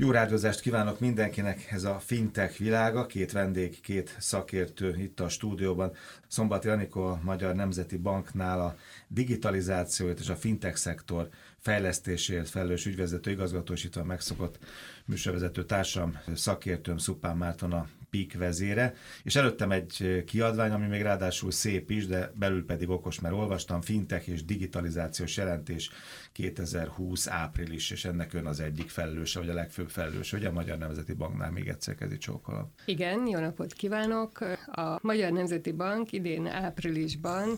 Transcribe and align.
Jó 0.00 0.10
rádiózást 0.10 0.60
kívánok 0.60 1.00
mindenkinek, 1.00 1.70
ez 1.70 1.84
a 1.84 1.98
fintech 1.98 2.58
világa, 2.58 3.06
két 3.06 3.32
vendég, 3.32 3.80
két 3.80 4.16
szakértő 4.18 4.96
itt 4.98 5.20
a 5.20 5.28
stúdióban. 5.28 5.92
Szombati 6.28 6.68
Anikó 6.68 7.02
a 7.02 7.20
Magyar 7.22 7.54
Nemzeti 7.54 7.96
Banknál 7.96 8.60
a 8.60 8.76
digitalizációt 9.08 10.18
és 10.18 10.28
a 10.28 10.36
fintech 10.36 10.76
szektor 10.76 11.28
fejlesztéséért 11.58 12.48
felelős 12.48 12.86
ügyvezető 12.86 13.30
igazgató, 13.30 13.72
és 13.72 13.84
itt 13.84 13.94
van 13.94 14.06
megszokott 14.06 14.58
műsorvezető 15.04 15.64
társam, 15.64 16.18
szakértőm 16.34 16.98
Szupán 16.98 17.36
Márton 17.36 17.72
a 17.72 17.88
PIK 18.10 18.38
vezére, 18.38 18.94
és 19.22 19.36
előttem 19.36 19.70
egy 19.70 20.24
kiadvány, 20.26 20.70
ami 20.70 20.86
még 20.86 21.02
ráadásul 21.02 21.50
szép 21.50 21.90
is, 21.90 22.06
de 22.06 22.32
belül 22.34 22.64
pedig 22.64 22.88
okos, 22.88 23.20
mert 23.20 23.34
olvastam, 23.34 23.80
fintech 23.80 24.28
és 24.28 24.44
digitalizációs 24.44 25.36
jelentés 25.36 25.90
2020 26.32 27.28
április, 27.28 27.90
és 27.90 28.04
ennek 28.04 28.34
ön 28.34 28.46
az 28.46 28.60
egyik 28.60 28.88
felelőse, 28.88 29.38
vagy 29.38 29.48
a 29.48 29.54
legfőbb 29.54 29.88
felelőse, 29.88 30.36
hogy 30.36 30.46
a 30.46 30.52
Magyar 30.52 30.78
Nemzeti 30.78 31.12
Banknál 31.12 31.50
még 31.50 31.68
egyszer 31.68 31.94
kezdi 31.94 32.18
csókolom. 32.18 32.72
Igen, 32.84 33.26
jó 33.26 33.38
napot 33.38 33.72
kívánok! 33.72 34.40
A 34.66 34.98
Magyar 35.02 35.32
Nemzeti 35.32 35.72
Bank 35.72 36.12
idén 36.12 36.46
áprilisban 36.46 37.48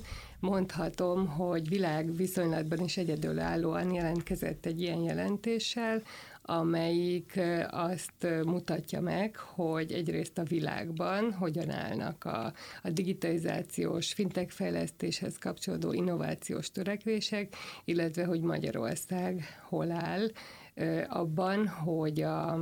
mondhatom, 0.41 1.27
hogy 1.27 1.69
világ 1.69 2.17
viszonylatban 2.17 2.79
is 2.79 2.97
egyedülállóan 2.97 3.93
jelentkezett 3.93 4.67
egy 4.67 4.81
ilyen 4.81 4.98
jelentéssel, 4.98 6.03
amelyik 6.43 7.41
azt 7.71 8.27
mutatja 8.45 9.01
meg, 9.01 9.37
hogy 9.37 9.93
egyrészt 9.93 10.39
a 10.39 10.43
világban 10.43 11.33
hogyan 11.33 11.71
állnak 11.71 12.25
a, 12.25 12.53
a 12.83 12.91
digitalizációs 12.91 14.13
fintech 14.13 14.51
fejlesztéshez 14.51 15.39
kapcsolódó 15.39 15.93
innovációs 15.93 16.71
törekvések, 16.71 17.57
illetve 17.85 18.25
hogy 18.25 18.41
Magyarország 18.41 19.61
hol 19.69 19.91
áll 19.91 20.31
abban, 21.09 21.69
hogy 21.69 22.21
a 22.21 22.59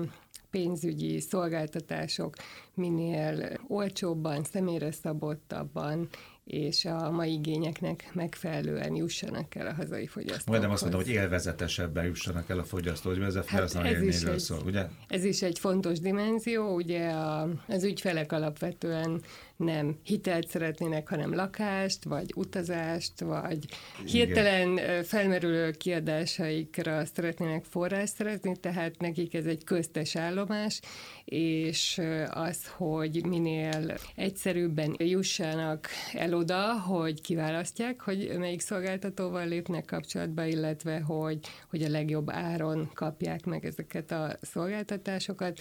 pénzügyi 0.51 1.21
szolgáltatások 1.21 2.35
minél 2.75 3.61
olcsóbban, 3.69 4.45
személyre 4.45 4.93
szabottabban 4.93 6.09
és 6.45 6.85
a 6.85 7.11
mai 7.11 7.33
igényeknek 7.33 8.11
megfelelően 8.13 8.95
jussanak 8.95 9.55
el 9.55 9.67
a 9.67 9.73
hazai 9.73 10.07
fogyasztókhoz. 10.07 10.47
Majdnem 10.47 10.71
azt 10.71 10.83
mondom, 10.83 11.01
hogy 11.01 11.11
élvezetesebben 11.11 12.05
jussanak 12.05 12.49
el 12.49 12.59
a 12.59 12.65
fogyasztóhoz, 12.65 13.19
ez 13.19 13.35
a 13.35 13.43
felhasználó 13.43 13.87
hát 13.87 14.03
ez 14.03 14.43
szól, 14.43 14.63
ugye? 14.67 14.87
Ez 15.09 15.25
is 15.25 15.43
egy 15.43 15.59
fontos 15.59 16.01
dimenzió, 16.01 16.75
ugye 16.75 17.09
a, 17.09 17.49
az 17.69 17.85
ügyfelek 17.85 18.33
alapvetően 18.33 19.21
nem 19.57 19.99
hitelt 20.03 20.49
szeretnének, 20.49 21.09
hanem 21.09 21.35
lakást, 21.35 22.05
vagy 22.05 22.33
utazást, 22.35 23.21
vagy 23.21 23.65
Igen. 24.05 24.07
hirtelen 24.07 25.03
felmerülő 25.05 25.71
kiadásaikra 25.71 27.05
szeretnének 27.05 27.65
forrás 27.65 28.09
szerezni, 28.09 28.57
tehát 28.57 28.99
nekik 28.99 29.35
ez 29.35 29.45
egy 29.45 29.65
köztes 29.65 30.17
állomás, 30.17 30.81
és 31.25 32.01
az, 32.31 32.67
hogy 32.77 33.27
minél 33.27 33.95
egyszerűbben 34.15 34.95
jussanak 34.99 35.89
el 36.13 36.35
oda, 36.41 36.81
hogy 36.81 37.21
kiválasztják, 37.21 38.01
hogy 38.01 38.35
melyik 38.39 38.61
szolgáltatóval 38.61 39.47
lépnek 39.47 39.85
kapcsolatba, 39.85 40.45
illetve 40.45 41.01
hogy, 41.01 41.39
hogy 41.71 41.83
a 41.83 41.89
legjobb 41.89 42.31
áron 42.31 42.91
kapják 42.95 43.45
meg 43.45 43.65
ezeket 43.65 44.11
a 44.11 44.37
szolgáltatásokat. 44.41 45.61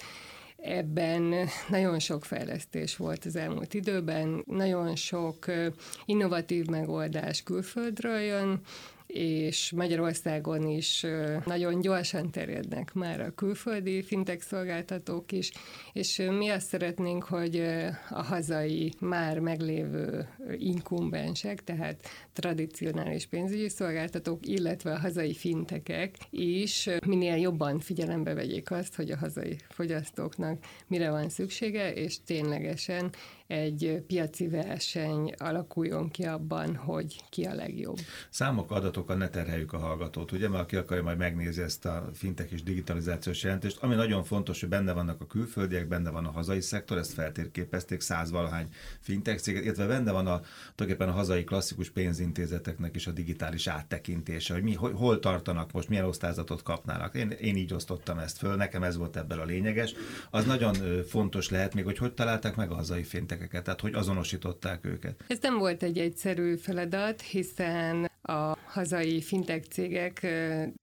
Ebben 0.58 1.34
nagyon 1.70 2.00
sok 2.00 2.26
fejlesztés 2.26 2.98
volt 2.98 3.26
az 3.26 3.36
elmúlt 3.36 3.74
időben, 3.74 4.44
nagyon 4.46 4.96
sok 4.96 5.46
innovatív 6.06 6.66
megoldás 6.66 7.44
külföldről 7.44 8.20
jön, 8.20 8.62
és 9.14 9.72
Magyarországon 9.72 10.68
is 10.68 11.06
nagyon 11.46 11.82
gyorsan 11.82 12.32
terjednek 12.32 12.94
már 12.94 13.22
a 13.22 13.34
külföldi 13.36 14.02
fintech 14.02 14.44
szolgáltatók 14.44 15.32
is, 15.32 15.52
és 15.94 16.18
mi 16.38 16.50
azt 16.50 16.68
szeretnénk, 16.68 17.24
hogy 17.24 17.60
a 18.10 18.24
hazai 18.24 18.94
már 19.00 19.40
meglévő 19.40 20.28
inkumbensek, 20.58 21.64
tehát 21.64 22.08
tradicionális 22.34 23.26
pénzügyi 23.26 23.70
szolgáltatók, 23.70 24.48
illetve 24.48 24.92
a 24.92 25.00
hazai 25.00 25.34
fintekek 25.34 26.16
is 26.30 26.90
minél 27.06 27.36
jobban 27.36 27.80
figyelembe 27.80 28.34
vegyék 28.34 28.72
azt, 28.72 28.96
hogy 28.96 29.12
a 29.12 29.18
hazai 29.18 29.56
fogyasztóknak 29.70 30.64
mire 30.88 31.10
van 31.12 31.30
szüksége, 31.30 31.94
és 31.94 32.24
ténylegesen 32.26 33.12
egy 33.50 34.04
piaci 34.08 34.48
verseny 34.48 35.34
alakuljon 35.38 36.10
ki 36.10 36.24
abban, 36.24 36.76
hogy 36.76 37.16
ki 37.30 37.44
a 37.44 37.54
legjobb. 37.54 37.98
Számok, 38.30 38.72
adatokkal 38.72 39.16
ne 39.16 39.30
terheljük 39.30 39.74
a 39.74 39.78
hallgatót, 39.78 40.32
ugye, 40.32 40.50
mert 40.50 40.64
aki 40.64 40.76
akarja 40.76 41.04
majd 41.04 41.18
megnézi 41.18 41.62
ezt 41.62 41.86
a 41.86 42.10
fintek 42.14 42.52
és 42.52 42.64
digitalizációs 42.64 43.44
jelentést, 43.44 43.78
ami 43.82 43.96
nagyon 43.96 44.24
fontos, 44.24 44.60
hogy 44.60 44.70
benne 44.70 44.94
vannak 44.94 45.22
a 45.22 45.26
külföldiek, 45.26 45.88
benne 45.88 46.10
van 46.10 46.26
a 46.26 46.32
hazai 46.32 46.62
szektor, 46.62 46.98
ezt 46.98 47.14
feltérképezték, 47.14 48.02
százvalahány 48.02 48.70
fintek 49.00 49.40
céget, 49.40 49.64
illetve 49.64 49.88
benne 49.88 50.12
van 50.12 50.28
a, 50.28 50.42
a 50.98 51.12
hazai 51.12 51.44
klasszikus 51.44 51.90
pénzintézeteknek 51.90 52.96
is 52.96 53.08
a 53.08 53.12
digitális 53.12 53.68
áttekintése, 53.68 54.54
hogy 54.54 54.64
mi, 54.64 54.74
hol 54.74 55.20
tartanak 55.20 55.72
most, 55.72 55.90
milyen 55.90 56.06
osztázatot 56.06 56.64
kapnának. 56.64 57.16
Én, 57.16 57.30
én 57.30 57.56
így 57.56 57.74
osztottam 57.74 58.18
ezt 58.18 58.38
föl, 58.38 58.56
nekem 58.56 58.84
ez 58.84 58.98
volt 58.98 59.18
ebből 59.18 59.40
a 59.40 59.46
lényeges. 59.46 59.94
Az 60.30 60.46
nagyon 60.46 61.04
fontos 61.08 61.50
lehet 61.50 61.74
még, 61.74 61.84
hogy 61.84 61.98
hogy 61.98 62.14
találták 62.14 62.56
meg 62.56 62.72
a 62.72 62.76
hazai 62.76 63.04
fintek 63.04 63.38
gyerekeket, 63.40 63.64
tehát 63.64 63.82
hogy 63.82 63.94
azonosították 63.94 64.86
őket. 64.86 65.24
Ez 65.28 65.38
nem 65.42 65.58
volt 65.58 65.84
egy 65.84 65.98
egyszerű 65.98 66.56
feladat, 66.56 67.22
hiszen 67.22 68.10
a 68.22 68.58
hazai 68.66 69.22
fintech 69.22 69.68
cégek 69.68 70.28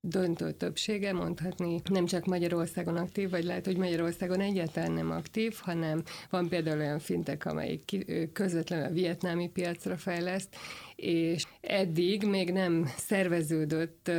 döntő 0.01 0.53
többsége, 0.53 1.13
mondhatni 1.13 1.81
nem 1.91 2.07
csak 2.07 2.25
Magyarországon 2.25 2.97
aktív, 2.97 3.31
vagy 3.31 3.45
lehet, 3.45 3.67
hogy 3.67 3.77
Magyarországon 3.77 4.41
egyáltalán 4.41 4.93
nem 4.93 5.11
aktív, 5.11 5.55
hanem 5.61 6.03
van 6.31 6.49
például 6.49 6.79
olyan 6.79 6.99
fintek, 6.99 7.45
amelyik 7.45 8.07
közvetlenül 8.33 8.85
a 8.85 8.93
vietnámi 8.93 9.49
piacra 9.49 9.97
fejleszt, 9.97 10.57
és 10.97 11.45
eddig 11.61 12.25
még 12.25 12.53
nem 12.53 12.87
szerveződött 12.97 14.11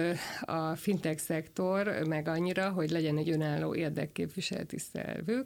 a 0.42 0.76
fintech 0.76 1.22
szektor 1.22 2.03
meg 2.08 2.28
annyira, 2.28 2.70
hogy 2.70 2.90
legyen 2.90 3.18
egy 3.18 3.30
önálló 3.30 3.76
érdekképviseleti 3.76 4.78
szervük. 4.80 5.46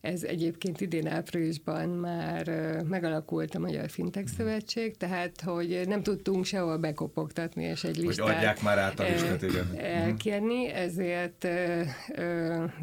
Ez 0.00 0.22
egyébként 0.22 0.80
idén 0.80 1.06
áprilisban 1.06 1.88
már 1.88 2.46
megalakult 2.88 3.54
a 3.54 3.58
Magyar 3.58 3.90
Fintech 3.90 4.32
Szövetség, 4.36 4.96
tehát 4.96 5.40
hogy 5.40 5.82
nem 5.86 6.02
tudtunk 6.02 6.44
sehol 6.44 6.76
bekopogtatni, 6.76 7.64
és 7.64 7.84
egy 7.84 7.96
listát 7.96 8.26
hogy 8.26 8.36
adják 8.36 8.62
már 8.62 8.78
át 8.78 9.00
a 9.00 9.02
listát, 9.02 9.42
igen. 9.42 9.64
Mhm. 9.64 9.78
elkérni, 9.84 10.68
ezért 10.68 11.48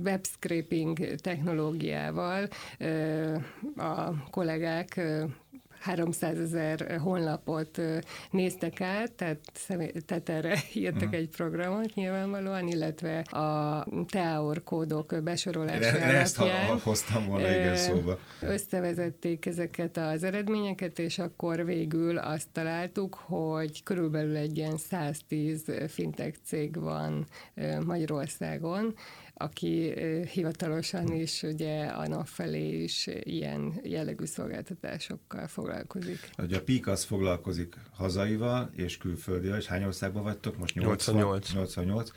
webscraping 0.04 1.16
technológiával 1.16 2.48
a 3.76 4.30
kollégák 4.30 5.02
300 5.88 6.40
ezer 6.40 7.00
honlapot 7.04 7.82
néztek 8.32 8.82
át, 8.82 9.12
tehát, 9.12 9.40
tehát 10.06 10.30
erre 10.30 10.58
írtak 10.74 11.10
mm. 11.10 11.14
egy 11.14 11.30
programot 11.30 11.94
nyilvánvalóan, 11.94 12.68
illetve 12.68 13.20
a 13.20 13.86
TEAOR 14.10 14.64
kódok 14.64 15.24
besorolása 15.24 15.90
alapján. 15.90 16.16
Ezt 16.16 16.38
hoztam 16.84 17.26
volna 17.28 17.50
igen 17.50 17.76
szóba. 17.76 18.20
Összevezették 18.42 19.46
ezeket 19.46 19.98
az 19.98 20.24
eredményeket, 20.24 21.00
és 21.00 21.20
akkor 21.20 21.66
végül 21.66 22.18
azt 22.18 22.48
találtuk, 22.52 23.16
hogy 23.16 23.84
körülbelül 23.84 24.36
egy 24.36 24.58
ilyen 24.58 24.78
110 24.78 25.64
fintech 25.88 26.38
cég 26.46 26.80
van 26.80 27.26
Magyarországon, 27.86 28.96
aki 29.38 29.94
hivatalosan 30.32 31.12
is 31.12 31.44
ugye 31.44 31.86
a 31.86 32.08
nap 32.08 32.28
felé 32.28 32.84
is 32.84 33.08
ilyen 33.24 33.80
jellegű 33.84 34.26
szolgáltatásokkal 34.26 35.48
foglalkozik. 35.48 36.30
Ugye 36.38 36.58
a 36.58 36.62
PIK 36.62 36.88
az 36.88 37.04
foglalkozik 37.04 37.76
hazaival 37.92 38.70
és 38.76 38.98
külföldivel, 38.98 39.58
és 39.58 39.66
hány 39.66 39.84
országban 39.84 40.24
vagytok? 40.24 40.58
Most 40.58 40.76
88. 40.76 41.54
88. 41.54 42.12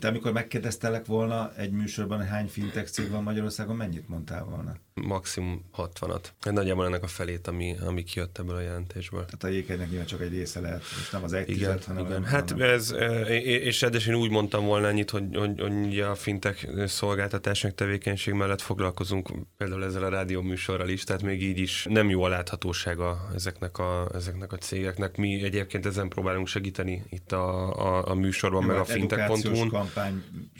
Te 0.00 0.08
amikor 0.08 0.32
megkérdeztelek 0.32 1.06
volna 1.06 1.52
egy 1.56 1.70
műsorban, 1.70 2.18
hogy 2.18 2.26
hány 2.26 2.46
fintech 2.46 2.90
cég 2.90 3.10
van 3.10 3.22
Magyarországon, 3.22 3.76
mennyit 3.76 4.08
mondtál 4.08 4.44
volna? 4.44 4.76
Maximum 4.94 5.64
60-at. 5.76 6.24
Nagyjából 6.42 6.86
ennek 6.86 7.02
a 7.02 7.06
felét, 7.06 7.46
ami, 7.46 7.76
ami 7.86 8.02
kijött 8.02 8.38
ebből 8.38 8.56
a 8.56 8.60
jelentésből. 8.60 9.24
Tehát 9.24 9.44
a 9.44 9.48
jékegynek 9.48 9.88
nyilván 9.88 10.06
csak 10.06 10.20
egy 10.20 10.30
része 10.30 10.60
lehet, 10.60 10.82
és 11.00 11.10
nem 11.10 11.22
az 11.22 11.32
egy 11.32 11.48
igen, 11.48 11.58
tized, 11.58 11.84
hanem... 11.84 12.04
Igen. 12.04 12.24
Hát 12.24 12.50
hanem... 12.50 12.70
ez, 12.70 12.94
és 13.28 13.82
én 14.06 14.14
úgy 14.14 14.30
mondtam 14.30 14.64
volna 14.64 14.88
ennyit, 14.88 15.10
hogy, 15.10 15.36
hogy, 15.36 15.60
hogy 15.60 16.00
a 16.00 16.14
fintech 16.14 16.63
szolgáltatásnak 16.86 17.74
tevékenység 17.74 18.34
mellett 18.34 18.60
foglalkozunk 18.60 19.30
például 19.56 19.84
ezzel 19.84 20.04
a 20.04 20.08
rádióműsorral 20.08 20.88
is, 20.88 21.04
tehát 21.04 21.22
még 21.22 21.42
így 21.42 21.58
is 21.58 21.86
nem 21.90 22.10
jó 22.10 22.22
a 22.22 22.28
láthatósága 22.28 23.28
ezeknek 23.34 23.78
a, 23.78 24.08
ezeknek 24.14 24.52
a 24.52 24.56
cégeknek. 24.56 25.16
Mi 25.16 25.42
egyébként 25.42 25.86
ezen 25.86 26.08
próbálunk 26.08 26.46
segíteni 26.46 27.02
itt 27.08 27.32
a, 27.32 27.72
a, 27.72 28.10
a 28.10 28.14
műsorban, 28.14 28.62
jó, 28.62 28.68
meg 28.68 28.76
a 28.76 28.84
fintech.hu-n. 28.84 29.72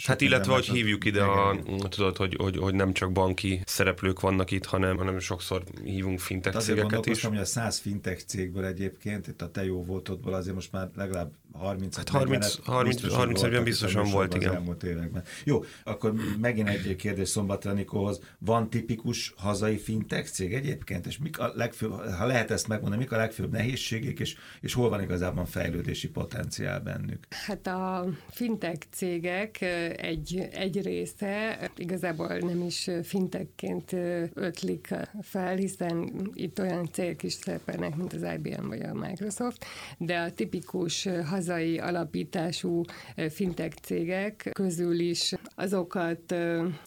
Hát 0.07 0.21
illetve, 0.21 0.53
hogy 0.53 0.67
hívjuk 0.67 1.05
ide, 1.05 1.23
a, 1.23 1.57
tudod, 1.89 2.17
hogy, 2.17 2.37
hogy, 2.39 2.57
hogy 2.57 2.75
nem 2.75 2.93
csak 2.93 3.13
banki 3.13 3.63
szereplők 3.67 4.21
vannak 4.21 4.51
itt, 4.51 4.65
hanem, 4.65 4.97
hanem 4.97 5.19
sokszor 5.19 5.63
hívunk 5.85 6.21
fintech 6.21 6.59
cégeket 6.59 7.07
is. 7.07 7.25
hogy 7.25 7.37
a 7.37 7.45
100 7.45 7.79
fintech 7.79 8.25
cégből 8.25 8.65
egyébként, 8.65 9.27
itt 9.27 9.43
a 9.43 9.51
te 9.51 9.65
jó 9.65 9.85
voltodból 9.85 10.35
azért 10.35 10.55
most 10.55 10.73
már 10.73 10.91
legalább 10.95 11.33
30 11.53 11.97
hát 11.97 12.09
30, 12.09 12.59
30, 12.65 13.13
30 13.15 13.41
40 13.41 13.65
biztosan 13.65 14.11
volt, 14.11 14.35
igen. 14.35 14.49
Az 14.49 14.55
elmúlt 14.55 14.83
években. 14.83 15.25
Jó, 15.45 15.65
akkor 15.95 16.15
megint 16.41 16.69
egy 16.69 16.97
kérdés 16.97 17.29
Szombatra 17.29 17.73
Nikóhoz. 17.73 18.21
Van 18.39 18.71
tipikus 18.71 19.35
hazai 19.37 19.77
fintech 19.77 20.31
cég 20.31 20.55
egyébként, 20.55 21.07
és 21.07 21.19
mik 21.19 21.39
a 21.39 21.53
legfőbb, 21.55 21.93
ha 21.93 22.27
lehet 22.27 22.51
ezt 22.51 22.69
megmondani, 22.69 23.03
mik 23.03 23.13
a 23.13 23.17
legfőbb 23.17 23.53
nehézségek, 23.53 24.21
és, 24.21 24.37
és 24.61 24.75
hol 24.75 24.89
van 24.89 25.03
igazából 25.03 25.47
fejlődési 25.47 26.09
potenciál 26.09 26.81
bennük? 26.81 27.27
Hát 27.47 27.67
a 27.67 28.07
fintech 28.31 28.87
cégek 28.91 29.61
egy, 29.97 30.49
egy 30.53 30.83
része 30.83 31.71
igazából 31.77 32.27
nem 32.27 32.63
is 32.63 32.91
fintechként 33.03 33.93
ötlik 34.35 34.95
fel, 35.23 35.57
hiszen 35.57 36.31
itt 36.35 36.59
olyan 36.59 36.89
cégek 36.93 37.23
is 37.23 37.33
szerepelnek, 37.33 37.97
mint 37.97 38.13
az 38.13 38.27
IBM 38.37 38.69
vagy 38.69 38.83
a 38.83 38.95
Microsoft, 38.95 39.65
de 39.99 40.19
a 40.19 40.31
tipikus 40.31 41.09
hazai 41.25 41.79
alapítású 41.79 42.85
fintech 43.31 43.77
cégek 43.83 44.51
közül 44.53 44.99
is 44.99 45.35
azokat 45.85 46.35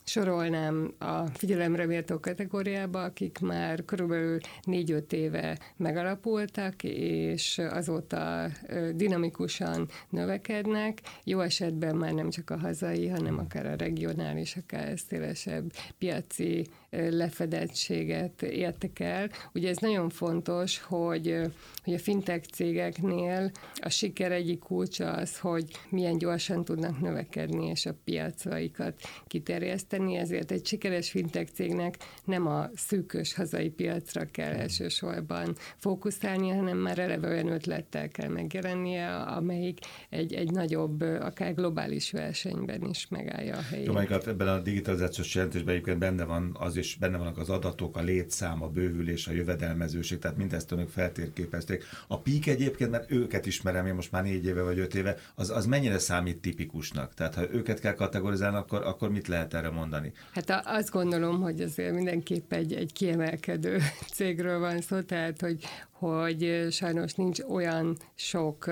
sorolnám 0.03 0.93
a 0.97 1.25
figyelemre 1.25 1.85
méltó 1.85 2.19
kategóriába, 2.19 3.03
akik 3.03 3.39
már 3.39 3.85
körülbelül 3.85 4.39
négy-öt 4.63 5.13
éve 5.13 5.57
megalapultak, 5.75 6.83
és 6.83 7.57
azóta 7.57 8.47
dinamikusan 8.93 9.87
növekednek. 10.09 11.01
Jó 11.23 11.39
esetben 11.39 11.95
már 11.95 12.13
nem 12.13 12.29
csak 12.29 12.49
a 12.49 12.57
hazai, 12.57 13.07
hanem 13.07 13.37
akár 13.37 13.65
a 13.65 13.75
regionális, 13.75 14.55
akár 14.55 14.99
szélesebb 14.99 15.71
piaci 15.97 16.67
lefedettséget 17.09 18.41
értek 18.41 18.99
el. 18.99 19.29
Ugye 19.53 19.69
ez 19.69 19.77
nagyon 19.77 20.09
fontos, 20.09 20.81
hogy, 20.81 21.39
hogy 21.83 21.93
a 21.93 21.99
fintech 21.99 22.47
cégeknél 22.49 23.51
a 23.81 23.89
siker 23.89 24.31
egyik 24.31 24.59
kulcsa 24.59 25.11
az, 25.11 25.39
hogy 25.39 25.65
milyen 25.89 26.17
gyorsan 26.17 26.63
tudnak 26.63 27.01
növekedni 27.01 27.65
és 27.65 27.85
a 27.85 27.95
piacaikat 28.03 29.01
kiterjeszteni, 29.27 30.15
ezért 30.15 30.51
egy 30.51 30.65
sikeres 30.65 31.09
fintech 31.09 31.51
cégnek 31.51 31.97
nem 32.25 32.47
a 32.47 32.69
szűkös 32.75 33.33
hazai 33.33 33.69
piacra 33.69 34.25
kell 34.25 34.53
elsősorban 34.53 35.55
fókuszálni, 35.77 36.49
hanem 36.49 36.77
már 36.77 36.99
eleve 36.99 37.27
olyan 37.27 37.51
ötlettel 37.51 38.07
kell 38.07 38.29
megjelennie, 38.29 39.15
amelyik 39.15 39.79
egy, 40.09 40.33
egy 40.33 40.51
nagyobb, 40.51 41.01
akár 41.01 41.53
globális 41.53 42.11
versenyben 42.11 42.81
is 42.89 43.07
megállja 43.09 43.57
a 43.57 43.61
helyét. 43.61 43.85
Jó, 43.85 43.97
ebben 43.97 44.47
a 44.47 44.59
digitalizációs 44.59 45.35
jelentésben 45.35 45.73
egyébként 45.73 45.97
benne 45.97 46.23
van 46.23 46.55
az 46.59 46.77
is, 46.77 46.86
benne 46.95 47.17
vannak 47.17 47.37
az 47.37 47.49
adatok, 47.49 47.97
a 47.97 48.01
létszám, 48.01 48.63
a 48.63 48.67
bővülés, 48.67 49.27
a 49.27 49.31
jövedelmezőség, 49.31 50.19
tehát 50.19 50.37
mindezt 50.37 50.71
önök 50.71 50.89
feltérképezték. 50.89 51.83
A 52.07 52.19
PIK 52.19 52.47
egyébként, 52.47 52.91
mert 52.91 53.11
őket 53.11 53.45
ismerem 53.45 53.85
én 53.85 53.93
most 53.93 54.11
már 54.11 54.23
négy 54.23 54.45
éve 54.45 54.61
vagy 54.61 54.79
öt 54.79 54.95
éve, 54.95 55.17
az, 55.35 55.49
az 55.49 55.65
mennyire 55.65 55.97
számít 55.97 56.37
tipikusnak? 56.37 57.13
Tehát 57.13 57.35
ha 57.35 57.53
őket 57.53 57.79
kell 57.79 57.93
kategorizálni, 57.93 58.57
akkor, 58.57 58.81
akkor 58.85 59.09
mit 59.11 59.27
lehet 59.27 59.53
erre 59.53 59.69
mondani? 59.69 60.11
Hát 60.33 60.61
azt 60.65 60.91
gondolom, 60.91 61.41
hogy 61.41 61.61
azért 61.61 61.93
mindenképp 61.93 62.53
egy, 62.53 62.73
egy 62.73 62.93
kiemelkedő 62.93 63.77
cégről 64.15 64.59
van 64.59 64.81
szó, 64.81 65.01
tehát 65.01 65.41
hogy, 65.41 65.63
hogy 65.91 66.67
sajnos 66.71 67.13
nincs 67.13 67.39
olyan 67.39 67.97
sok 68.15 68.71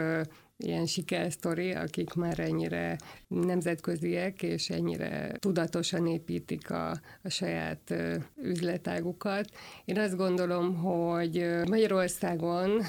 ilyen 0.58 0.86
sikersztori, 0.86 1.72
akik 1.72 2.14
már 2.14 2.40
ennyire 2.40 2.98
nemzetköziek, 3.28 4.44
és 4.44 4.70
ennyire 4.70 5.32
tudatosan 5.40 6.08
építik 6.08 6.72
a, 6.72 6.90
a 7.22 7.30
saját 7.30 7.94
üzletágukat. 8.42 9.50
Én 9.86 10.00
azt 10.00 10.16
gondolom, 10.16 10.76
hogy 10.76 11.46
Magyarországon 11.70 12.82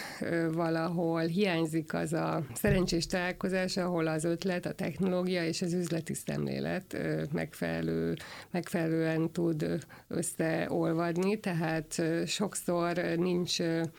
valahol 0.52 1.20
hiányzik 1.20 1.94
az 1.94 2.12
a 2.12 2.46
szerencsés 2.54 3.06
találkozás, 3.06 3.76
ahol 3.76 4.06
az 4.06 4.24
ötlet, 4.24 4.66
a 4.66 4.72
technológia 4.72 5.44
és 5.44 5.62
az 5.62 5.72
üzleti 5.72 6.14
szemlélet 6.14 6.96
megfelelő, 7.32 8.14
megfelelően 8.50 9.30
tud 9.30 9.84
összeolvadni, 10.08 11.40
tehát 11.40 12.02
sokszor 12.26 12.96
nincs 13.16 13.58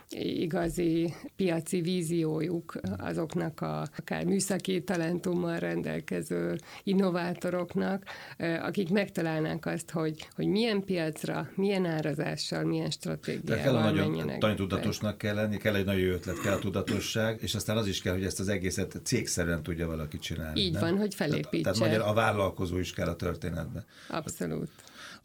igazi 0.10 1.14
piaci 1.36 1.82
víziójuk 1.82 2.80
azoknak 2.98 3.57
a 3.62 3.88
akár 3.98 4.26
műszaki 4.26 4.84
talentummal 4.84 5.60
rendelkező 5.60 6.58
innovátoroknak, 6.84 8.04
akik 8.38 8.90
megtalálnák 8.90 9.66
azt, 9.66 9.92
hogy, 9.92 10.28
hogy 10.36 10.48
milyen 10.48 10.84
piacra, 10.84 11.50
milyen 11.56 11.86
árazással, 11.86 12.64
milyen 12.64 12.90
stratégiával 12.90 13.64
kell 13.64 13.94
nagyon 13.94 14.40
tanitudatosnak 14.40 15.18
kell 15.18 15.36
lenni, 15.36 15.58
kell 15.58 15.76
egy 15.76 15.86
nagy 15.86 16.02
ötlet, 16.02 16.42
kell 16.42 16.54
a 16.54 16.60
tudatosság, 16.60 17.38
és 17.42 17.56
aztán 17.56 17.78
az 17.78 17.88
is 17.88 18.02
kell, 18.02 18.14
hogy 18.14 18.24
ezt 18.24 18.40
az 18.40 18.48
egészet 18.48 19.00
cégszerűen 19.04 19.64
tudja 19.64 19.88
valaki 19.88 20.18
csinálni. 20.18 20.62
Így 20.62 20.74
nem? 20.74 20.82
van, 20.82 20.98
hogy 20.98 21.16
felépítse. 21.16 21.50
Tehát, 21.50 21.78
tehát 21.78 21.92
magyar, 21.92 22.08
a 22.08 22.14
vállalkozó 22.14 22.78
is 22.78 22.94
kell 22.94 23.08
a 23.08 23.16
történetben. 23.16 23.86
Abszolút. 24.10 24.70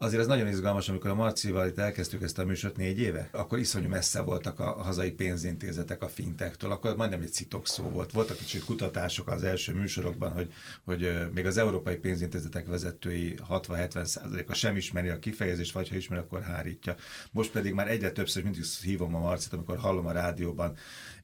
Azért 0.03 0.21
ez 0.21 0.27
nagyon 0.27 0.47
izgalmas, 0.47 0.89
amikor 0.89 1.09
a 1.09 1.15
Marcival 1.15 1.67
itt 1.67 1.77
elkezdtük 1.77 2.21
ezt 2.21 2.39
a 2.39 2.45
műsort 2.45 2.77
négy 2.77 2.99
éve, 2.99 3.29
akkor 3.31 3.59
iszonyú 3.59 3.87
messze 3.87 4.21
voltak 4.21 4.59
a 4.59 4.63
hazai 4.63 5.11
pénzintézetek 5.11 6.03
a 6.03 6.07
fintektől, 6.07 6.71
akkor 6.71 6.95
majdnem 6.95 7.21
egy 7.21 7.31
citok 7.31 7.67
szó 7.67 7.83
volt. 7.83 8.11
Voltak 8.11 8.37
kicsit 8.37 8.63
kutatások 8.63 9.27
az 9.27 9.43
első 9.43 9.73
műsorokban, 9.73 10.31
hogy, 10.31 10.53
hogy 10.83 11.29
még 11.33 11.45
az 11.45 11.57
európai 11.57 11.95
pénzintézetek 11.95 12.67
vezetői 12.67 13.35
60-70%-a 13.49 14.53
sem 14.53 14.75
ismeri 14.75 15.09
a 15.09 15.19
kifejezést, 15.19 15.73
vagy 15.73 15.89
ha 15.89 15.95
ismeri, 15.95 16.21
akkor 16.21 16.41
hárítja. 16.41 16.95
Most 17.31 17.51
pedig 17.51 17.73
már 17.73 17.91
egyre 17.91 18.11
többször 18.11 18.43
mindig 18.43 18.63
hívom 18.63 19.15
a 19.15 19.19
Marcit, 19.19 19.53
amikor 19.53 19.77
hallom 19.77 20.05
a 20.05 20.11
rádióban, 20.11 20.75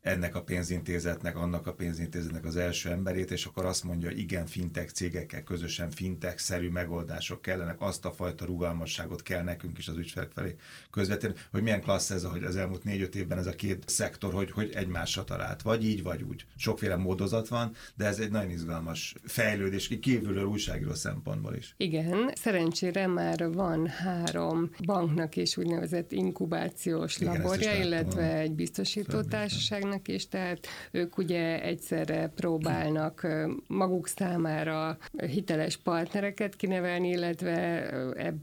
ennek 0.02 0.36
a 0.36 0.44
pénzintézetnek, 0.44 1.36
annak 1.36 1.68
a 1.68 1.74
pénzintézetnek 1.74 2.46
az 2.46 2.56
első 2.56 2.90
emberét, 2.90 3.32
és 3.32 3.46
akkor 3.46 3.66
azt 3.66 3.84
mondja, 3.84 4.10
hogy 4.10 4.20
igen, 4.20 4.46
fintech 4.46 4.94
cégekkel 4.94 5.44
közösen 5.44 5.92
fintech-szerű 5.92 6.70
megoldások 6.70 7.42
kellenek, 7.42 7.82
azt 7.82 8.06
a 8.06 8.12
fajta 8.12 8.46
rugalmasságot 8.70 9.24
kell 9.24 9.44
nekünk 9.44 9.78
is 9.78 9.88
az 9.88 9.98
ügyfelek 9.98 10.32
felé 10.32 10.56
közvetíteni, 10.92 11.34
hogy 11.52 11.62
milyen 11.62 11.82
klassz 11.82 12.10
ez, 12.10 12.24
hogy 12.24 12.44
az 12.44 12.56
elmúlt 12.56 12.84
négy-öt 12.84 13.16
évben 13.16 13.38
ez 13.38 13.46
a 13.46 13.52
két 13.52 13.84
szektor, 13.90 14.34
hogy, 14.34 14.52
hogy 14.52 14.72
egymásra 14.74 15.24
talált, 15.24 15.62
vagy 15.62 15.86
így, 15.86 16.04
vagy 16.04 16.22
úgy. 16.22 16.46
Sokféle 16.56 16.96
módozat 16.96 17.48
van, 17.48 17.72
de 17.96 18.06
ez 18.06 18.20
egy 18.20 18.32
nagyon 18.32 18.50
izgalmas 18.50 19.16
fejlődés, 19.24 19.88
kívülről 19.88 20.46
újságíró 20.46 20.94
szempontból 20.94 21.56
is. 21.56 21.74
Igen, 21.78 22.32
szerencsére 22.36 23.08
már 23.08 23.52
van 23.52 23.88
három 23.88 24.70
banknak 24.86 25.36
és 25.36 25.58
úgynevezett 25.58 26.12
inkubációs 26.12 27.18
Igen, 27.18 27.34
laborja, 27.34 27.76
illetve 27.76 28.38
egy 28.38 28.52
biztosító 28.52 29.22
társaság 29.22 29.88
cégeknek 29.90 30.08
is, 30.08 30.28
tehát 30.28 30.68
ők 30.92 31.18
ugye 31.18 31.62
egyszerre 31.62 32.28
próbálnak 32.28 33.28
maguk 33.68 34.08
számára 34.08 34.98
hiteles 35.18 35.78
partnereket 35.78 36.56
kinevelni, 36.56 37.10
illetve 37.10 37.90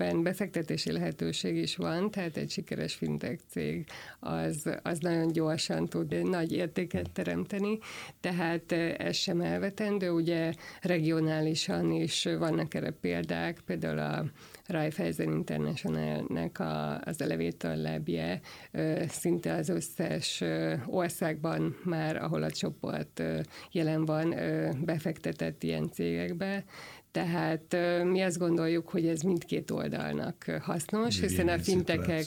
ebben 0.06 0.23
befektetési 0.23 0.93
lehetőség 0.93 1.56
is 1.56 1.77
van, 1.77 2.10
tehát 2.10 2.36
egy 2.36 2.51
sikeres 2.51 2.94
fintech 2.94 3.43
cég 3.48 3.86
az, 4.20 4.70
az 4.82 4.98
nagyon 4.98 5.32
gyorsan 5.32 5.86
tud 5.86 6.29
nagy 6.29 6.53
értéket 6.53 7.10
teremteni, 7.10 7.79
tehát 8.20 8.72
ez 8.72 9.17
sem 9.17 9.41
elvetendő, 9.41 10.10
ugye 10.10 10.53
regionálisan 10.81 11.93
is 11.93 12.25
vannak 12.39 12.75
erre 12.75 12.91
példák, 12.91 13.60
például 13.65 13.98
a 13.98 14.25
Raiffeisen 14.67 15.32
International-nek 15.32 16.58
a, 16.58 17.01
az 17.01 17.22
elevétor 17.22 17.77
lebje 17.77 18.41
szinte 19.08 19.53
az 19.53 19.69
összes 19.69 20.43
országban 20.86 21.77
már, 21.84 22.17
ahol 22.17 22.43
a 22.43 22.51
csoport 22.51 23.22
jelen 23.72 24.05
van, 24.05 24.34
befektetett 24.84 25.63
ilyen 25.63 25.91
cégekbe, 25.93 26.65
tehát 27.17 27.77
mi 28.05 28.20
azt 28.20 28.39
gondoljuk, 28.39 28.89
hogy 28.89 29.06
ez 29.06 29.20
mindkét 29.20 29.70
oldalnak 29.70 30.44
hasznos, 30.61 31.20
hiszen 31.20 31.49
a 31.49 31.58
fintekek, 31.58 32.25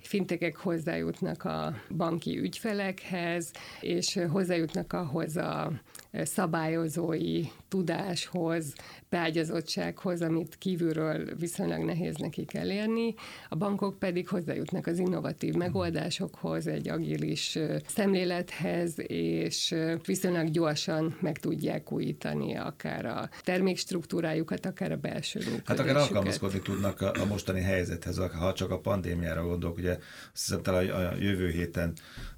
fintekek 0.00 0.56
hozzájutnak 0.56 1.44
a 1.44 1.74
banki 1.96 2.38
ügyfelekhez, 2.38 3.50
és 3.80 4.18
hozzájutnak 4.30 4.92
ahhoz 4.92 5.36
a 5.36 5.72
szabályozói 6.12 7.44
tudáshoz, 7.68 8.74
beágyazottsághoz, 9.08 10.22
amit 10.22 10.56
kívülről 10.58 11.36
viszonylag 11.38 11.84
nehéz 11.84 12.16
nekik 12.16 12.54
elérni. 12.54 13.14
A 13.48 13.56
bankok 13.56 13.98
pedig 13.98 14.28
hozzájutnak 14.28 14.86
az 14.86 14.98
innovatív 14.98 15.54
megoldásokhoz, 15.54 16.66
egy 16.66 16.88
agilis 16.88 17.58
szemlélethez, 17.86 18.94
és 19.06 19.74
viszonylag 20.04 20.50
gyorsan 20.50 21.16
meg 21.20 21.38
tudják 21.38 21.92
újítani 21.92 22.56
akár 22.56 23.06
a 23.06 23.28
termékstruktúrájukat, 23.42 24.66
akár 24.66 24.92
a 24.92 24.96
belső 24.96 25.40
Hát 25.64 25.78
akár 25.78 25.96
alkalmazkodni 25.96 26.60
tudnak 26.60 27.00
a, 27.00 27.12
mostani 27.28 27.60
helyzethez, 27.60 28.16
ha 28.16 28.52
csak 28.52 28.70
a 28.70 28.78
pandémiára 28.78 29.46
gondolok, 29.46 29.76
ugye 29.76 29.90
azt 29.90 30.44
hiszem 30.46 30.62
talán 30.62 30.90
a 30.90 31.14
jövő 31.16 31.50
héten 31.50 31.92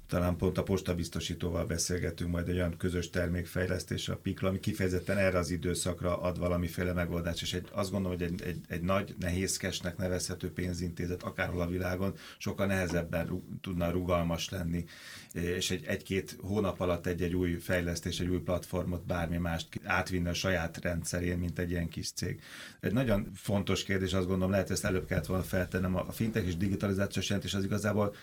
talán 0.07 0.35
pont 0.35 0.57
a 0.57 0.63
postabiztosítóval 0.63 1.65
beszélgetünk 1.65 2.31
majd 2.31 2.47
egy 2.47 2.55
olyan 2.55 2.77
közös 2.77 3.09
termékfejlesztésre 3.09 4.13
a 4.13 4.17
PIKLA, 4.17 4.49
ami 4.49 4.59
kifejezetten 4.59 5.17
erre 5.17 5.37
az 5.37 5.49
időszakra 5.49 6.21
ad 6.21 6.39
valamiféle 6.39 6.93
megoldást, 6.93 7.41
és 7.41 7.53
egy, 7.53 7.67
azt 7.71 7.91
gondolom, 7.91 8.17
hogy 8.17 8.27
egy, 8.27 8.41
egy, 8.41 8.61
egy 8.67 8.81
nagy, 8.81 9.15
nehézkesnek 9.19 9.97
nevezhető 9.97 10.51
pénzintézet 10.51 11.23
akárhol 11.23 11.61
a 11.61 11.67
világon 11.67 12.13
sokkal 12.37 12.65
nehezebben 12.65 13.25
ru, 13.25 13.41
tudna 13.61 13.89
rugalmas 13.89 14.49
lenni, 14.49 14.85
és 15.33 15.71
egy, 15.71 15.85
egy-két 15.85 16.37
hónap 16.41 16.79
alatt 16.79 17.05
egy-egy 17.05 17.33
új 17.33 17.53
fejlesztés, 17.53 18.19
egy 18.19 18.27
új 18.27 18.39
platformot, 18.39 19.05
bármi 19.05 19.37
mást 19.37 19.67
átvinni 19.83 20.27
a 20.27 20.33
saját 20.33 20.77
rendszerén, 20.81 21.37
mint 21.37 21.59
egy 21.59 21.69
ilyen 21.69 21.89
kis 21.89 22.11
cég. 22.11 22.41
Egy 22.79 22.93
nagyon 22.93 23.31
fontos 23.35 23.83
kérdés, 23.83 24.13
azt 24.13 24.27
gondolom, 24.27 24.51
lehet 24.51 24.71
ezt 24.71 24.85
előbb 24.85 25.05
kellett 25.05 25.25
volna 25.25 25.43
feltennem, 25.43 25.95
a 25.95 26.11
fintech 26.11 26.45
és 26.45 26.57
digitalizációs 26.57 27.27
jelentés 27.27 27.53
az 27.53 27.63
igazából 27.63 28.15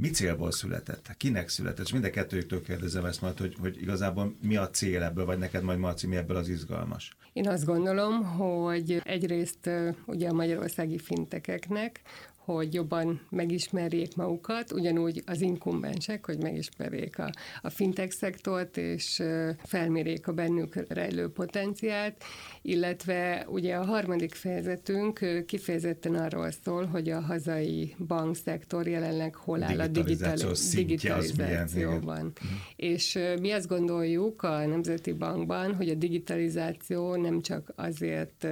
mi 0.00 0.10
célból 0.10 0.52
született? 0.52 1.14
Kinek 1.16 1.48
született? 1.48 1.84
És 1.84 1.92
mind 1.92 2.04
a 2.04 2.10
kettőjüktől 2.10 2.62
kérdezem 2.62 3.04
ezt 3.04 3.20
majd, 3.20 3.38
hogy, 3.38 3.56
hogy 3.60 3.80
igazából 3.80 4.36
mi 4.42 4.56
a 4.56 4.70
cél 4.70 5.02
ebből, 5.02 5.24
vagy 5.24 5.38
neked 5.38 5.62
majd 5.62 5.78
Marci, 5.78 6.06
mi 6.06 6.16
ebből 6.16 6.36
az 6.36 6.48
izgalmas? 6.48 7.16
Én 7.32 7.48
azt 7.48 7.64
gondolom, 7.64 8.24
hogy 8.24 9.00
egyrészt 9.04 9.70
ugye 10.06 10.28
a 10.28 10.32
magyarországi 10.32 10.98
fintekeknek 10.98 12.00
hogy 12.46 12.74
jobban 12.74 13.20
megismerjék 13.30 14.16
magukat, 14.16 14.72
ugyanúgy 14.72 15.22
az 15.26 15.40
inkumbensek, 15.40 16.26
hogy 16.26 16.42
megismerjék 16.42 17.18
a, 17.18 17.30
a 17.62 17.70
fintech 17.70 18.14
szektort, 18.14 18.76
és 18.76 19.22
felmérjék 19.64 20.26
a 20.26 20.32
bennük 20.32 20.84
rejlő 20.88 21.28
potenciált, 21.28 22.24
illetve 22.62 23.46
ugye 23.48 23.74
a 23.74 23.84
harmadik 23.84 24.34
fejezetünk 24.34 25.44
kifejezetten 25.46 26.14
arról 26.14 26.50
szól, 26.64 26.84
hogy 26.84 27.10
a 27.10 27.20
hazai 27.20 27.94
bankszektor 28.06 28.86
jelenleg 28.86 29.34
hol 29.34 29.62
áll 29.62 29.80
a 29.80 29.86
digitalizáció 29.86 30.84
digitalizációban. 30.84 32.24
Mhm. 32.24 32.54
És 32.76 33.18
mi 33.40 33.50
azt 33.50 33.68
gondoljuk 33.68 34.42
a 34.42 34.66
Nemzeti 34.66 35.12
Bankban, 35.12 35.74
hogy 35.74 35.88
a 35.88 35.94
digitalizáció 35.94 37.16
nem 37.16 37.42
csak 37.42 37.72
azért 37.76 38.46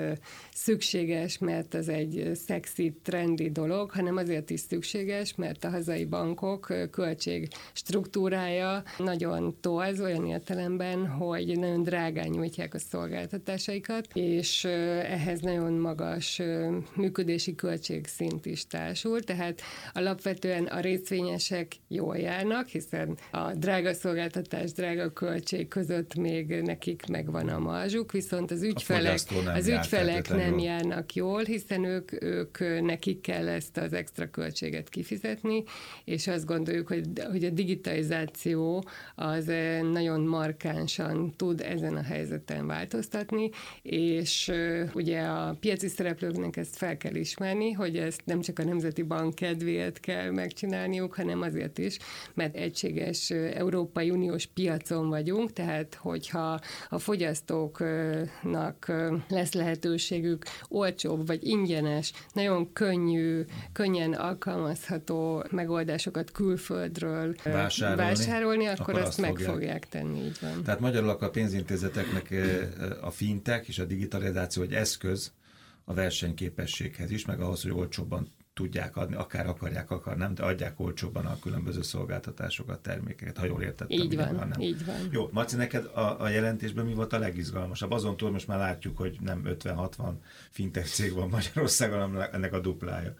szükséges, 0.52 1.38
mert 1.38 1.74
az 1.74 1.88
egy 1.88 2.30
szexi, 2.46 2.96
trendi 3.02 3.50
dolog, 3.50 3.83
dolog, 3.84 3.90
hanem 4.04 4.16
azért 4.16 4.50
is 4.50 4.60
szükséges, 4.60 5.34
mert 5.34 5.64
a 5.64 5.70
hazai 5.70 6.04
bankok 6.04 6.72
költség 6.90 7.48
struktúrája 7.72 8.82
nagyon 8.98 9.56
torz 9.60 10.00
olyan 10.00 10.26
értelemben, 10.26 11.06
hogy 11.06 11.58
nagyon 11.58 11.82
drágán 11.82 12.28
nyújtják 12.28 12.74
a 12.74 12.78
szolgáltatásaikat, 12.78 14.08
és 14.12 14.64
ehhez 14.64 15.40
nagyon 15.40 15.72
magas 15.72 16.40
működési 16.94 17.54
költségszint 17.54 18.46
is 18.46 18.66
társul, 18.66 19.20
tehát 19.20 19.60
alapvetően 19.92 20.64
a 20.64 20.80
részvényesek 20.80 21.72
jól 21.88 22.16
járnak, 22.16 22.66
hiszen 22.66 23.18
a 23.30 23.52
drága 23.54 23.92
szolgáltatás, 23.92 24.72
drága 24.72 25.12
költség 25.12 25.68
között 25.68 26.14
még 26.14 26.60
nekik 26.62 27.06
megvan 27.08 27.48
a 27.48 27.58
marzsuk, 27.58 28.12
viszont 28.12 28.50
az 28.50 28.62
ügyfelek, 28.62 29.18
az 29.54 29.68
ügyfelek 29.68 30.28
nem 30.28 30.58
járnak 30.58 31.14
jól, 31.14 31.42
hiszen 31.42 31.84
ők, 31.84 32.22
ők 32.22 32.58
nekik 32.80 33.20
kell 33.20 33.48
ezt 33.48 33.73
ezt 33.76 33.92
az 33.92 33.98
extra 33.98 34.30
költséget 34.30 34.88
kifizetni, 34.88 35.64
és 36.04 36.26
azt 36.26 36.46
gondoljuk, 36.46 36.88
hogy, 36.88 37.06
hogy 37.30 37.44
a 37.44 37.50
digitalizáció 37.50 38.84
az 39.14 39.48
eh, 39.48 39.82
nagyon 39.82 40.20
markánsan 40.20 41.32
tud 41.36 41.60
ezen 41.60 41.96
a 41.96 42.02
helyzeten 42.02 42.66
változtatni, 42.66 43.50
és 43.82 44.48
eh, 44.48 44.90
ugye 44.94 45.20
a 45.20 45.56
piaci 45.60 45.88
szereplőknek 45.88 46.56
ezt 46.56 46.76
fel 46.76 46.96
kell 46.96 47.14
ismerni, 47.14 47.72
hogy 47.72 47.96
ezt 47.96 48.22
nem 48.24 48.40
csak 48.40 48.58
a 48.58 48.64
Nemzeti 48.64 49.02
Bank 49.02 49.34
kedvéért 49.34 50.00
kell 50.00 50.30
megcsinálniuk, 50.30 51.14
hanem 51.14 51.42
azért 51.42 51.78
is, 51.78 51.98
mert 52.34 52.56
egységes 52.56 53.30
eh, 53.30 53.50
Európai 53.56 54.10
Uniós 54.10 54.46
piacon 54.46 55.08
vagyunk, 55.08 55.52
tehát 55.52 55.94
hogyha 55.94 56.60
a 56.88 56.98
fogyasztóknak 56.98 58.92
lesz 59.28 59.52
lehetőségük 59.52 60.44
olcsóbb 60.68 61.26
vagy 61.26 61.46
ingyenes, 61.46 62.12
nagyon 62.32 62.72
könnyű 62.72 63.44
könnyen 63.72 64.12
alkalmazható 64.12 65.44
megoldásokat 65.50 66.30
külföldről 66.30 67.34
vásárolni, 67.44 68.02
vásárolni 68.02 68.66
akkor, 68.66 68.80
akkor 68.80 68.94
azt, 68.94 69.06
azt 69.06 69.20
meg 69.20 69.36
fogják 69.36 69.88
tenni, 69.88 70.24
így 70.24 70.38
van. 70.40 70.62
Tehát 70.62 70.80
magyarul 70.80 71.10
a 71.10 71.30
pénzintézeteknek 71.30 72.34
a 73.00 73.10
fintek 73.10 73.68
és 73.68 73.78
a 73.78 73.84
digitalizáció 73.84 74.62
egy 74.62 74.72
eszköz 74.72 75.32
a 75.84 75.94
versenyképességhez 75.94 77.10
is, 77.10 77.24
meg 77.24 77.40
ahhoz, 77.40 77.62
hogy 77.62 77.72
olcsóbban 77.72 78.28
tudják 78.54 78.96
adni, 78.96 79.14
akár 79.16 79.46
akarják, 79.46 79.90
akár 79.90 80.16
nem, 80.16 80.34
de 80.34 80.42
adják 80.42 80.80
olcsóbban 80.80 81.26
a 81.26 81.38
különböző 81.38 81.82
szolgáltatásokat, 81.82 82.80
termékeket, 82.80 83.38
ha 83.38 83.44
jól 83.44 83.62
értettem. 83.62 83.98
Így 83.98 84.16
van, 84.16 84.34
nem. 84.34 84.60
így 84.60 84.84
van. 84.84 84.96
Jó, 85.10 85.28
Maci, 85.32 85.56
neked 85.56 85.84
a, 85.84 86.20
a 86.20 86.28
jelentésben 86.28 86.84
mi 86.84 86.94
volt 86.94 87.12
a 87.12 87.18
legizgalmasabb? 87.18 87.90
Azon 87.90 88.16
túl 88.16 88.30
most 88.30 88.46
már 88.46 88.58
látjuk, 88.58 88.96
hogy 88.96 89.18
nem 89.20 89.42
50-60 89.44 90.12
fintech 90.50 90.86
cég 90.86 91.12
van 91.12 91.28
Magyarországon, 91.28 91.98
hanem 91.98 92.28
ennek 92.32 92.52
a 92.52 92.60
duplája 92.60 93.14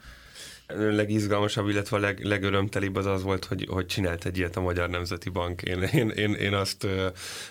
legizgalmasabb, 0.67 1.69
illetve 1.69 1.97
a 1.97 2.01
leg, 2.01 2.25
legörömtelibb 2.25 2.97
az 2.97 3.07
az 3.07 3.23
volt, 3.23 3.45
hogy, 3.45 3.67
hogy 3.71 3.87
csinált 3.87 4.25
egy 4.25 4.39
ilyet 4.39 4.57
a 4.57 4.61
Magyar 4.61 4.89
Nemzeti 4.89 5.29
Bank. 5.29 5.63
Én, 5.63 5.83
én, 5.83 6.09
én, 6.09 6.33
én 6.33 6.55
azt, 6.55 6.87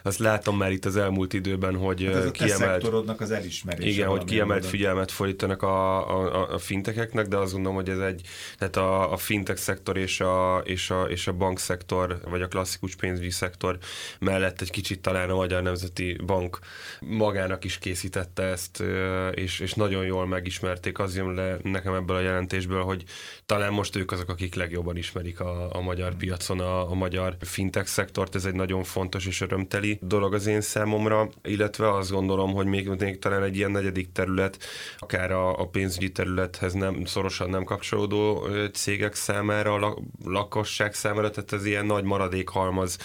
azt 0.03 0.20
látom 0.20 0.58
már 0.58 0.72
itt 0.72 0.86
az 0.86 0.96
elmúlt 0.96 1.34
időben, 1.34 1.75
hogy 1.75 2.03
hát 2.03 2.15
ez 2.15 2.25
a 2.25 2.32
kiemelt... 2.32 2.84
az 3.17 3.32
elismerése. 3.32 3.89
Igen, 3.89 4.08
hogy 4.08 4.24
kiemelt 4.24 4.55
módon. 4.55 4.70
figyelmet 4.70 5.12
fordítanak 5.12 5.62
a, 5.62 6.08
a, 6.10 6.53
a 6.53 6.58
fintekeknek, 6.58 7.27
de 7.27 7.38
azt 7.38 7.51
gondolom, 7.51 7.77
hogy 7.77 7.89
ez 7.89 8.00
egy, 8.00 8.22
tehát 8.58 8.75
a, 8.75 9.12
a 9.12 9.17
fintech 9.17 9.60
szektor 9.60 9.98
és 9.98 10.20
a, 10.20 10.62
és, 10.65 10.89
a, 10.89 11.03
és 11.03 11.27
a 11.27 11.34
bankszektor, 11.34 12.20
vagy 12.29 12.41
a 12.41 12.48
klasszikus 12.48 12.96
pénzügyi 12.96 13.29
szektor 13.29 13.77
mellett 14.20 14.62
egy 14.62 14.72
kicsit 14.72 15.01
talán 15.01 15.29
a 15.29 15.36
Magyar 15.36 15.62
Nemzeti 15.62 16.17
Bank 16.25 16.60
magának 17.00 17.63
is 17.63 17.77
készítette 17.77 18.43
ezt, 18.43 18.84
és, 19.32 19.60
és 19.60 19.74
nagyon 19.74 20.05
jól 20.05 20.27
megismerték. 20.27 21.00
Az 21.00 21.15
jön 21.15 21.34
le 21.34 21.58
nekem 21.63 21.93
ebből 21.93 22.15
a 22.15 22.20
jelentésből, 22.20 22.82
hogy 22.84 23.02
talán 23.45 23.74
most 23.74 23.95
ők 23.95 24.12
azok, 24.12 24.29
akik 24.29 24.55
legjobban 24.55 24.98
ismerik 24.98 25.39
a, 25.39 25.75
a 25.75 25.81
magyar 25.81 26.15
piacon 26.15 26.60
a, 26.60 26.91
a 26.91 26.93
magyar 26.93 27.36
fintech 27.39 27.88
szektort. 27.88 28.36
Ez 28.36 28.45
egy 28.45 28.55
nagyon 28.55 28.83
fontos 28.83 29.25
és 29.25 29.41
örömteli 29.41 30.00
dolog 30.01 30.33
az 30.33 30.48
én 30.48 30.62
számomra, 30.62 31.29
illetve 31.43 31.93
azt 31.93 32.12
gondolom, 32.12 32.53
hogy 32.53 32.65
még, 32.65 32.88
még 32.88 33.19
talán 33.19 33.43
egy 33.43 33.55
ilyen 33.55 33.72
negyedik 33.72 34.12
terület, 34.12 34.57
akár 34.98 35.31
a, 35.31 35.60
a 35.60 35.67
pénzügyi 35.67 36.12
területhez 36.12 36.74
nem 36.74 37.05
szorosan 37.05 37.50
nem 37.50 37.63
kapcsolódó 37.63 38.48
cégek 38.74 39.15
számára, 39.15 39.74
a 39.74 39.98
lakosság 40.25 40.93
számára, 40.93 41.29
tehát 41.29 41.53
ez 41.53 41.65
ilyen 41.65 41.86
nagy 41.86 42.03
maradékhalmaz 42.03 42.98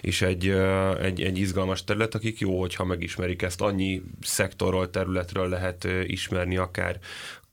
is 0.00 0.22
egy, 0.22 0.48
egy, 1.00 1.22
egy 1.22 1.38
izgalmas 1.38 1.84
terület, 1.84 2.14
akik 2.14 2.38
jó, 2.38 2.60
hogyha 2.60 2.84
megismerik 2.84 3.42
ezt. 3.42 3.60
Annyi 3.60 4.02
szektorról, 4.20 4.90
területről 4.90 5.48
lehet 5.48 5.88
ismerni, 6.06 6.56
akár 6.56 6.98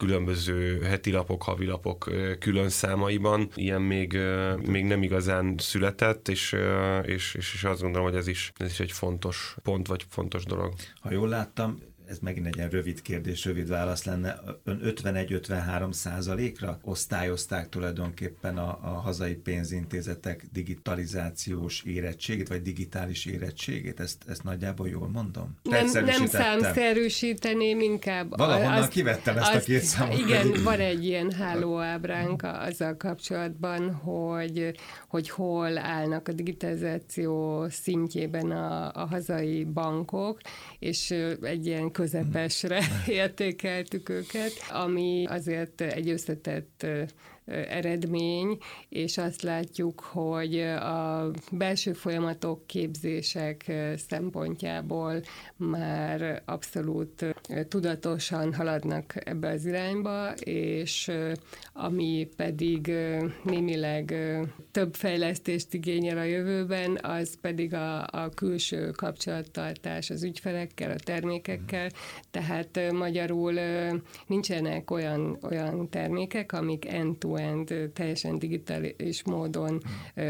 különböző 0.01 0.81
heti 0.81 1.11
lapok, 1.11 1.43
havilapok 1.43 2.09
külön 2.39 2.69
számaiban. 2.69 3.49
Ilyen 3.55 3.81
még, 3.81 4.17
még 4.65 4.85
nem 4.85 5.03
igazán 5.03 5.55
született, 5.57 6.27
és, 6.27 6.55
és, 7.03 7.35
és 7.35 7.63
azt 7.63 7.81
gondolom, 7.81 8.07
hogy 8.07 8.17
ez 8.17 8.27
is, 8.27 8.51
ez 8.57 8.71
is 8.71 8.79
egy 8.79 8.91
fontos 8.91 9.55
pont, 9.63 9.87
vagy 9.87 10.05
fontos 10.09 10.43
dolog. 10.45 10.73
Ha 11.01 11.11
jól 11.11 11.27
láttam, 11.27 11.79
ez 12.11 12.19
megint 12.19 12.47
egy 12.47 12.55
ilyen 12.55 12.69
rövid 12.69 13.01
kérdés, 13.01 13.45
rövid 13.45 13.67
válasz 13.67 14.03
lenne, 14.03 14.39
ön 14.63 14.81
51-53 14.83 15.91
százalékra 15.91 16.79
osztályozták 16.83 17.69
tulajdonképpen 17.69 18.57
a, 18.57 18.79
a 18.81 18.87
hazai 18.87 19.33
pénzintézetek 19.33 20.45
digitalizációs 20.51 21.83
érettségét, 21.83 22.47
vagy 22.47 22.61
digitális 22.61 23.25
érettségét? 23.25 23.99
Ezt, 23.99 24.23
ezt 24.27 24.43
nagyjából 24.43 24.87
jól 24.87 25.09
mondom? 25.09 25.57
Nem, 25.63 26.05
nem 26.05 26.25
számszerűsíteném, 26.25 27.79
inkább. 27.79 28.37
Valahonnan 28.37 28.73
azt, 28.73 28.89
kivettem 28.89 29.37
ezt 29.37 29.53
azt, 29.53 29.55
a 29.55 29.65
két 29.65 29.81
számot. 29.81 30.17
Igen, 30.17 30.63
van 30.63 30.79
egy 30.79 31.05
ilyen 31.05 31.31
hálóábránk 31.31 32.43
azzal 32.43 32.97
kapcsolatban, 32.97 33.93
hogy, 33.93 34.71
hogy 35.07 35.29
hol 35.29 35.77
állnak 35.77 36.27
a 36.27 36.31
digitalizáció 36.31 37.65
szintjében 37.69 38.51
a, 38.51 38.91
a 38.93 39.05
hazai 39.05 39.63
bankok, 39.63 40.39
és 40.79 41.15
egy 41.41 41.65
ilyen 41.65 41.91
közepesre 42.01 42.81
értékeltük 43.07 44.09
őket, 44.09 44.51
ami 44.69 45.25
azért 45.29 45.81
egy 45.81 46.09
összetett 46.09 46.85
eredmény, 47.45 48.57
és 48.89 49.17
azt 49.17 49.41
látjuk, 49.41 49.99
hogy 49.99 50.59
a 50.61 51.31
belső 51.51 51.93
folyamatok, 51.93 52.67
képzések 52.67 53.71
szempontjából 54.07 55.21
már 55.55 56.41
abszolút 56.45 57.25
tudatosan 57.67 58.53
haladnak 58.53 59.13
ebbe 59.27 59.49
az 59.49 59.65
irányba, 59.65 60.31
és 60.33 61.11
ami 61.73 62.29
pedig 62.35 62.91
némileg 63.43 64.15
több 64.71 64.95
fejlesztést 64.95 65.73
igényel 65.73 66.17
a 66.17 66.23
jövőben, 66.23 66.99
az 67.01 67.37
pedig 67.41 67.73
a, 67.73 68.05
a 68.05 68.29
külső 68.35 68.89
kapcsolattartás 68.91 70.09
az 70.09 70.23
ügyfelekkel, 70.23 70.91
a 70.91 70.99
termékekkel, 71.03 71.89
tehát 72.31 72.91
magyarul 72.91 73.53
nincsenek 74.27 74.91
olyan, 74.91 75.37
olyan 75.41 75.89
termékek, 75.89 76.51
amik 76.51 76.85
end 76.85 77.17
end-to-end, 77.41 77.91
teljesen 77.93 78.39
digitális 78.39 79.23
módon 79.23 79.81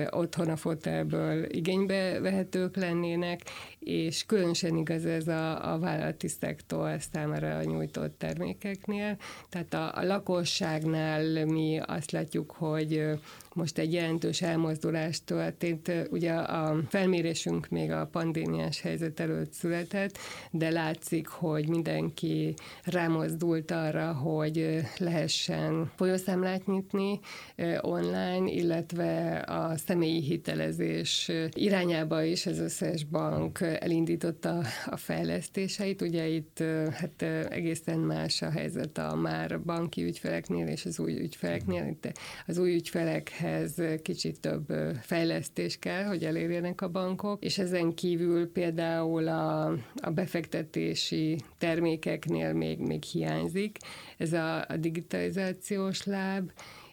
otthon 0.10 0.50
a 0.50 0.56
fotelből 0.56 1.46
igénybe 1.56 2.20
vehetők 2.20 2.76
lennének, 2.76 3.42
és 3.80 4.26
különösen 4.26 4.76
igaz 4.76 5.06
ez 5.06 5.28
a, 5.28 5.74
a 5.74 5.80
vállalati 5.80 6.28
szektor 6.28 6.96
számára 7.14 7.64
nyújtott 7.64 8.18
termékeknél. 8.18 9.18
Tehát 9.50 9.74
a, 9.74 9.98
a 9.98 10.04
lakosságnál 10.04 11.46
mi 11.46 11.80
azt 11.86 12.12
látjuk, 12.12 12.52
hogy 12.52 13.10
most 13.56 13.78
egy 13.78 13.94
jelentős 13.94 14.42
elmozdulás 14.42 15.24
történt. 15.24 15.92
Ugye 16.10 16.34
a 16.34 16.82
felmérésünk 16.90 17.68
még 17.70 17.92
a 17.92 18.08
pandémiás 18.12 18.82
helyzet 18.82 19.20
előtt 19.20 19.54
született, 19.54 20.18
de 20.52 20.70
látszik, 20.70 21.28
hogy 21.28 21.68
mindenki 21.68 22.54
rámozdult 22.84 23.72
arra, 23.72 24.14
hogy 24.14 24.82
lehessen 24.98 25.92
folyószámlát 25.96 26.66
nyitni 26.66 27.20
online, 27.82 28.52
illetve 28.52 29.38
a 29.38 29.78
személyi 29.78 30.22
hitelezés 30.22 31.32
irányába 31.54 32.24
is 32.24 32.46
az 32.46 32.60
összes 32.60 33.04
bank 33.04 33.62
elindította 33.62 34.64
a 34.86 34.98
fejlesztéseit. 34.98 36.02
Ugye 36.02 36.28
itt 36.28 36.64
hát 36.92 37.22
egészen 37.50 38.00
más 38.00 38.42
a 38.42 38.50
helyzet 38.50 38.98
a 38.98 39.16
már 39.16 39.62
banki 39.62 40.04
ügyfeleknél 40.04 40.68
és 40.68 40.86
az 40.86 41.00
új 41.00 41.20
ügyfeleknél. 41.20 41.88
Itt 41.88 42.12
az 42.48 42.58
új 42.58 42.74
ügyfelekhez 43.42 44.02
kicsit 44.02 44.40
több 44.40 44.66
fejlesztés 45.02 45.80
kell, 45.80 46.04
hogy 46.04 46.26
elérjenek 46.26 46.82
a 46.82 46.90
bankok, 46.90 47.44
és 47.44 47.58
ezen 47.58 47.94
kívül 47.94 48.52
például 48.52 49.28
a, 49.28 49.66
a 49.96 50.10
befektetési 50.14 51.38
termékeknél 51.58 52.54
még, 52.54 52.80
még 52.80 53.04
hiányzik 53.04 53.78
ez 54.18 54.34
a, 54.34 54.66
a 54.68 54.78
digitalizációs 54.78 56.06
láb, 56.06 56.52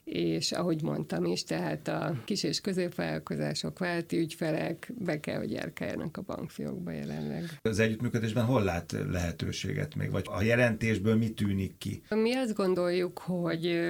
és 0.09 0.53
ahogy 0.53 0.83
mondtam 0.83 1.25
is, 1.25 1.45
tehát 1.45 1.89
a 1.89 2.17
kis 2.25 2.43
és 2.43 2.61
középvállalkozások, 2.61 3.79
válti 3.79 4.19
ügyfelek 4.19 4.93
be 4.99 5.21
kell, 5.21 5.39
hogy 5.39 5.51
járkáljanak 5.51 6.17
a 6.17 6.23
bankfiókba 6.23 6.91
jelenleg. 6.91 7.45
Az 7.63 7.79
együttműködésben 7.79 8.45
hol 8.45 8.63
lát 8.63 8.95
lehetőséget 9.11 9.95
még, 9.95 10.11
vagy 10.11 10.27
a 10.31 10.43
jelentésből 10.43 11.17
mi 11.17 11.31
tűnik 11.31 11.79
ki? 11.79 12.03
Mi 12.09 12.35
azt 12.35 12.55
gondoljuk, 12.55 13.19
hogy, 13.19 13.81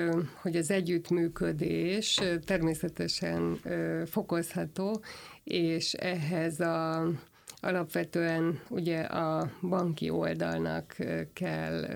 hogy 0.40 0.56
az 0.56 0.70
együttműködés 0.70 2.20
természetesen 2.44 3.58
fokozható, 4.06 5.02
és 5.44 5.92
ehhez 5.92 6.60
a 6.60 7.06
alapvetően 7.60 8.60
ugye 8.68 9.00
a 9.00 9.50
banki 9.60 10.10
oldalnak 10.10 10.96
kell 11.32 11.86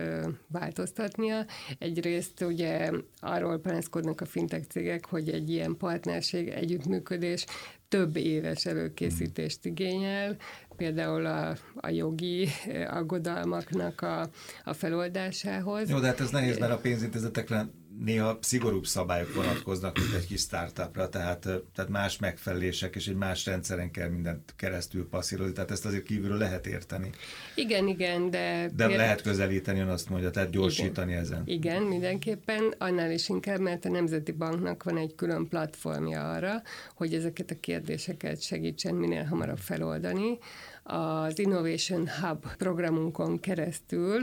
változtatnia. 0.49 1.47
Egyrészt 1.78 2.40
ugye 2.40 2.90
arról 3.21 3.59
panaszkodnak 3.59 4.21
a 4.21 4.26
fintech 4.26 4.66
cégek, 4.69 5.07
hogy 5.07 5.28
egy 5.28 5.50
ilyen 5.50 5.76
partnerség, 5.76 6.49
együttműködés 6.49 7.45
több 7.88 8.16
éves 8.16 8.66
előkészítést 8.66 9.64
igényel, 9.64 10.37
például 10.76 11.26
a, 11.26 11.57
a 11.75 11.88
jogi 11.88 12.49
aggodalmaknak 12.88 14.00
a, 14.00 14.31
a 14.64 14.73
feloldásához. 14.73 15.90
Jó, 15.90 15.99
de 15.99 16.07
hát 16.07 16.21
ez 16.21 16.31
nehéz, 16.31 16.59
mert 16.59 16.73
a 16.73 16.78
pénzintézetekre 16.78 17.66
néha 17.99 18.39
szigorúbb 18.41 18.87
szabályok 18.87 19.35
vonatkoznak, 19.35 19.99
mint 19.99 20.15
egy 20.15 20.27
kis 20.27 20.41
startupra, 20.41 21.09
tehát, 21.09 21.49
tehát 21.75 21.91
más 21.91 22.19
megfelelések 22.19 22.95
és 22.95 23.09
egy 23.09 23.15
más 23.15 23.47
rendszeren 23.47 23.91
kell 23.91 24.09
mindent 24.09 24.55
keresztül 24.57 25.09
passzírozni, 25.09 25.53
tehát 25.53 25.71
ezt 25.71 25.87
azért 25.87 26.03
kívülről 26.03 26.39
lehet 26.39 26.67
érteni. 26.67 27.11
Igen, 27.55 27.87
igen, 27.87 28.31
de... 28.31 28.71
De 28.75 28.87
péld... 28.87 28.99
lehet 28.99 29.23
közelíteni, 29.23 29.81
ön 29.81 29.89
azt 29.89 30.09
mondja, 30.09 30.31
tehát 30.31 30.51
gyorsítani 30.51 31.11
igen. 31.11 31.23
ezen. 31.23 31.43
Igen, 31.45 31.83
mindenképpen, 31.83 32.75
annál 32.79 33.11
is 33.11 33.29
inkább, 33.29 33.61
mert 33.61 33.85
a 33.85 33.89
Nemzeti 33.89 34.33
Banknak 34.33 34.83
van 34.83 34.97
egy 34.97 35.15
külön 35.15 35.49
platformja 35.49 36.33
arra, 36.33 36.63
hogy 36.95 37.15
ezeket 37.15 37.51
a 37.51 37.61
kérdéseket 37.61 38.43
segítsen 38.43 38.95
minél 38.95 39.25
hamarabb 39.25 39.59
feloldani 39.59 40.39
az 40.83 41.39
Innovation 41.39 42.09
Hub 42.21 42.57
programunkon 42.57 43.41
keresztül 43.41 44.23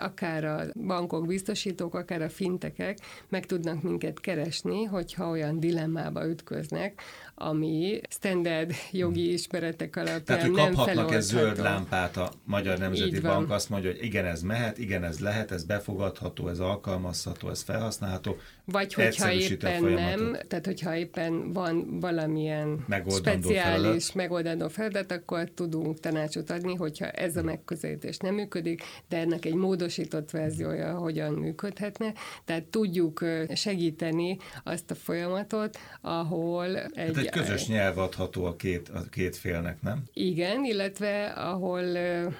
akár 0.00 0.44
a 0.44 0.60
bankok, 0.86 1.26
biztosítók, 1.26 1.94
akár 1.94 2.22
a 2.22 2.28
fintekek 2.28 2.98
meg 3.28 3.46
tudnak 3.46 3.82
minket 3.82 4.20
keresni, 4.20 4.84
hogyha 4.84 5.28
olyan 5.28 5.60
dilemmába 5.60 6.28
ütköznek, 6.28 7.00
ami 7.34 8.00
standard 8.08 8.72
jogi 8.90 9.32
ismeretek 9.32 9.96
alapján 9.96 10.24
Tehát, 10.24 10.42
hogy 10.42 10.50
kaphatnak 10.50 11.14
egy 11.14 11.20
zöld 11.20 11.58
lámpát 11.58 12.16
a 12.16 12.32
Magyar 12.44 12.78
Nemzeti 12.78 13.20
Bank, 13.20 13.50
azt 13.50 13.70
mondja, 13.70 13.90
hogy 13.90 14.02
igen, 14.04 14.24
ez 14.24 14.42
mehet, 14.42 14.78
igen, 14.78 15.04
ez 15.04 15.18
lehet, 15.18 15.50
ez 15.50 15.64
befogadható, 15.64 16.48
ez 16.48 16.58
alkalmazható, 16.58 17.48
ez 17.50 17.62
felhasználható. 17.62 18.36
Vagy 18.64 18.94
hogyha 18.94 19.32
éppen 19.32 19.82
nem, 19.82 20.36
tehát 20.48 20.66
hogyha 20.66 20.96
éppen 20.96 21.52
van 21.52 22.00
valamilyen 22.00 22.84
megoldandó 22.86 23.48
speciális 23.48 23.82
feladat. 23.82 24.14
megoldandó 24.14 24.68
feladat, 24.68 25.12
akkor 25.12 25.50
tudunk 25.54 26.00
tanácsot 26.00 26.50
adni, 26.50 26.74
hogyha 26.74 27.10
ez 27.10 27.36
a 27.36 27.42
megközelítés 27.42 28.16
nem 28.16 28.34
működik, 28.34 28.82
de 29.08 29.16
ennek 29.16 29.44
egy 29.44 29.54
módosított 29.54 30.30
verziója 30.30 30.94
hogyan 30.94 31.32
működhetne. 31.32 32.12
Tehát 32.44 32.64
tudjuk 32.64 33.24
segíteni 33.54 34.36
azt 34.64 34.90
a 34.90 34.94
folyamatot, 34.94 35.78
ahol 36.00 36.76
egy 36.76 37.23
egy 37.24 37.30
közös 37.30 37.66
nyelv 37.66 37.98
adható 37.98 38.44
a 38.44 38.56
két, 38.56 38.88
a 38.88 39.02
két 39.10 39.36
félnek, 39.36 39.82
nem? 39.82 40.02
Igen, 40.12 40.64
illetve 40.64 41.24
ahol 41.24 41.84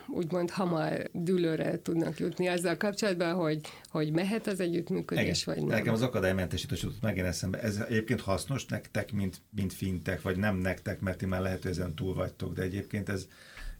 úgymond 0.09 0.51
hamar 0.51 1.11
dülőre 1.13 1.83
tudnak 1.83 2.19
jutni 2.19 2.47
azzal 2.47 2.77
kapcsolatban, 2.77 3.35
hogy, 3.35 3.61
hogy 3.91 4.13
mehet 4.13 4.47
az 4.47 4.61
együttműködés, 4.61 5.43
Igen. 5.43 5.55
vagy 5.55 5.65
nem. 5.65 5.77
Nekem 5.77 5.95
az 5.95 6.03
akadálymentesítős 6.03 6.83
jutott 6.83 7.03
megint 7.03 7.27
eszembe. 7.27 7.61
Ez 7.61 7.85
egyébként 7.89 8.21
hasznos 8.21 8.67
nektek, 8.67 9.13
mint, 9.13 9.41
mint 9.57 9.73
fintek, 9.73 10.23
vagy 10.23 10.37
nem 10.37 10.57
nektek, 10.57 11.01
mert 11.01 11.19
ti 11.19 11.27
már 11.27 11.41
lehet, 11.41 11.63
hogy 11.63 11.71
ezen 11.71 11.95
túl 11.95 12.15
vagytok, 12.15 12.55
de 12.55 12.63
egyébként 12.63 13.09
ez 13.09 13.27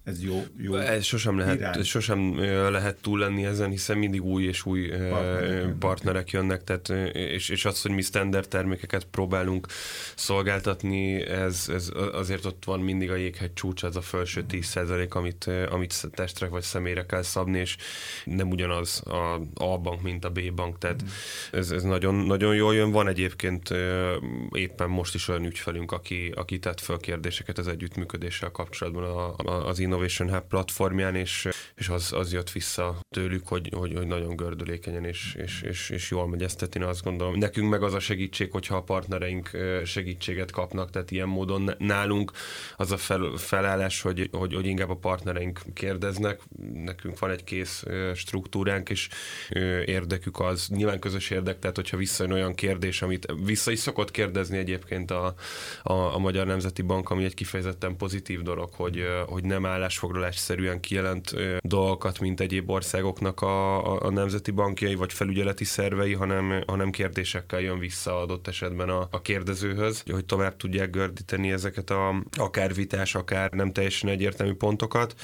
ez 0.05 0.23
jó, 0.23 0.45
jó 0.57 0.77
ez 0.77 1.05
sosem 1.05 1.39
lehet, 1.39 1.59
irány. 1.59 1.83
sosem 1.83 2.39
lehet 2.71 2.97
túl 3.01 3.19
lenni 3.19 3.45
ezen, 3.45 3.71
hiszen 3.71 3.99
mindig 3.99 4.23
új 4.23 4.45
és 4.45 4.67
új 4.67 4.89
partnerek, 4.89 5.75
partnerek 5.79 6.31
jönnek, 6.31 6.65
tehát, 6.65 6.89
és, 7.15 7.49
és 7.49 7.65
az, 7.65 7.83
hogy 7.83 7.91
mi 7.91 8.03
standard 8.03 8.49
termékeket 8.49 9.05
próbálunk 9.05 9.67
szolgáltatni, 10.15 11.23
ez, 11.23 11.69
ez 11.73 11.91
azért 12.13 12.45
ott 12.45 12.65
van 12.65 12.81
mindig 12.81 13.11
a 13.11 13.15
jéghegy 13.15 13.53
csúcs, 13.53 13.85
ez 13.85 13.97
a 13.97 14.01
felső 14.01 14.45
10% 14.51 15.11
amit, 15.11 15.51
amit 15.71 16.03
testre 16.11 16.47
vagy 16.47 16.63
személyre 16.63 17.07
kell 17.07 17.23
szabni, 17.23 17.59
és 17.59 17.77
nem 18.25 18.51
ugyanaz 18.51 19.03
a 19.07 19.41
A 19.55 19.79
bank, 19.79 20.03
mint 20.03 20.25
a 20.25 20.31
B 20.31 20.53
bank, 20.55 20.79
tehát 20.79 21.03
mm. 21.03 21.07
ez, 21.59 21.71
ez 21.71 21.83
nagyon, 21.83 22.15
nagyon 22.15 22.55
jól 22.55 22.75
jön. 22.75 22.91
Van 22.91 23.09
egyébként 23.09 23.71
éppen 24.53 24.89
most 24.89 25.15
is 25.15 25.29
olyan 25.29 25.45
ügyfelünk, 25.45 25.93
aki, 25.93 26.33
aki 26.35 26.59
tett 26.59 26.81
föl 26.81 26.99
kérdéseket 26.99 27.59
az 27.59 27.69
együttműködéssel 27.69 28.51
kapcsolatban 28.51 29.35
az 29.45 29.79
Innovation 29.95 30.31
Hub 30.31 30.49
platformján, 30.49 31.15
és, 31.15 31.49
és 31.75 31.89
az, 31.89 32.13
az 32.13 32.33
jött 32.33 32.51
vissza 32.51 33.01
tőlük, 33.11 33.49
hogy, 33.49 33.71
hogy, 33.77 33.93
hogy 33.97 34.07
nagyon 34.07 34.37
gördülékenyen 34.37 35.05
és, 35.05 35.35
és, 35.39 35.63
és, 35.63 35.91
és 35.91 36.11
jól 36.11 36.29
megy 36.29 36.43
ezt, 36.43 36.59
tehát 36.59 36.75
én 36.75 36.83
azt 36.83 37.03
gondolom. 37.03 37.39
Nekünk 37.39 37.71
meg 37.71 37.83
az 37.83 37.95
a 37.95 37.99
segítség, 37.99 38.51
hogyha 38.51 38.77
a 38.77 38.83
partnereink 38.83 39.51
segítséget 39.85 40.51
kapnak, 40.51 40.91
tehát 40.91 41.11
ilyen 41.11 41.29
módon 41.29 41.71
nálunk 41.79 42.33
az 42.77 42.93
a 42.93 42.97
fel, 42.97 43.33
felállás, 43.37 44.01
hogy, 44.01 44.29
hogy, 44.33 44.55
hogy 44.55 44.67
inkább 44.67 44.91
a 44.91 44.97
partnereink 44.97 45.61
kérdeznek, 45.75 46.41
nekünk 46.73 47.19
van 47.19 47.31
egy 47.31 47.45
kész 47.45 47.85
struktúránk, 48.15 48.91
és 48.91 49.09
érdekük 49.85 50.41
az, 50.41 50.69
nyilván 50.69 50.99
közös 50.99 51.31
érdek, 51.31 51.59
tehát 51.59 51.77
hogyha 51.77 51.97
visszajön 51.97 52.33
olyan 52.33 52.55
kérdés, 52.55 53.03
amit 53.03 53.33
vissza 53.45 53.71
is 53.71 53.79
szokott 53.79 54.11
kérdezni 54.11 54.59
egyébként 54.59 55.11
a, 55.11 55.35
a, 55.83 55.93
a 55.93 56.19
Magyar 56.19 56.47
Nemzeti 56.47 56.83
Bank, 56.83 57.11
ami 57.11 57.25
egy 57.25 57.35
kifejezetten 57.35 57.97
pozitív 57.97 58.43
dolog, 58.43 58.71
hogy, 58.73 59.05
hogy 59.27 59.45
nem 59.45 59.67
áll 59.67 59.83
állásfoglalás 59.85 60.37
szerűen 60.37 60.81
kijelent 60.81 61.35
dolgokat, 61.61 62.21
mint 62.21 62.41
egyéb 62.41 62.71
országoknak 62.71 63.41
a, 63.41 63.87
a, 63.93 64.07
a 64.07 64.11
nemzeti 64.11 64.51
bankjai 64.51 64.95
vagy 64.95 65.13
felügyeleti 65.13 65.65
szervei, 65.65 66.13
hanem, 66.13 66.63
hanem 66.67 66.91
kérdésekkel 66.91 67.61
jön 67.61 67.79
vissza 67.79 68.21
adott 68.21 68.49
esetben 68.49 68.89
a, 68.89 69.09
a 69.11 69.23
kérdezőhöz, 69.23 70.03
hogy 70.11 70.25
tovább 70.25 70.57
tudják 70.57 70.91
gördíteni 70.91 71.53
ezeket 71.53 71.91
a 71.91 72.23
akár 72.39 72.75
vitás, 72.75 73.15
akár 73.15 73.51
nem 73.51 73.73
teljesen 73.73 74.11
egyértelmű 74.11 74.55
pontokat, 74.55 75.15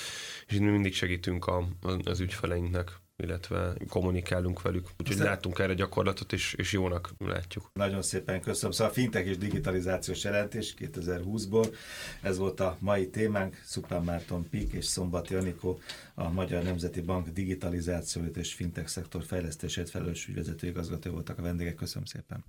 és 0.47 0.59
mi 0.59 0.71
mindig 0.71 0.95
segítünk 0.95 1.47
a, 1.47 1.65
az 2.05 2.21
ügyfeleinknek 2.21 3.01
illetve 3.23 3.75
kommunikálunk 3.89 4.63
velük. 4.63 4.89
Úgyhogy 4.99 5.17
Aztán... 5.17 5.27
láttunk 5.27 5.59
erre 5.59 5.75
gyakorlatot, 5.75 6.33
és, 6.33 6.55
és 6.55 6.73
jónak 6.73 7.15
látjuk. 7.19 7.71
Nagyon 7.73 8.03
szépen 8.03 8.41
köszönöm. 8.41 8.73
Szóval 8.73 8.93
a 8.93 8.95
fintech 8.95 9.27
és 9.27 9.39
digitalizációs 9.39 10.25
jelentés 10.25 10.75
2020-ból. 10.79 11.77
Ez 12.23 12.39
volt 12.39 12.61
a 12.61 12.77
mai 12.81 13.09
témánk. 13.09 13.61
Szupán 13.65 14.03
Márton 14.03 14.49
Pik 14.49 14.73
és 14.73 14.85
Szombati 14.85 15.35
Anikó, 15.35 15.81
a 16.15 16.31
Magyar 16.31 16.63
Nemzeti 16.63 17.01
Bank 17.01 17.29
digitalizációt 17.29 18.37
és 18.37 18.55
fintech 18.55 18.89
szektor 18.89 19.23
fejlesztését 19.23 19.91
felelős 19.91 20.29
ügyvezető 20.29 20.67
igazgató 20.67 21.11
voltak 21.11 21.39
a 21.39 21.43
vendégek. 21.43 21.75
Köszönöm 21.75 22.05
szépen. 22.05 22.45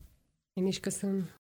Én 0.53 0.67
is 0.67 0.79
köszönöm. 0.79 1.29